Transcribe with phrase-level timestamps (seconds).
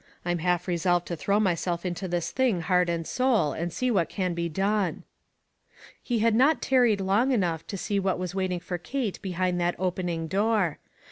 [0.25, 4.09] I'm half resolved to throw myself into this thing heart and soul, and see what
[4.09, 5.03] can be done."
[6.01, 9.75] He had not tarried long enough to see what was waiting for Kate behind that
[9.77, 10.79] opening door.